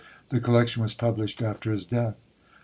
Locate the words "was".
0.81-0.95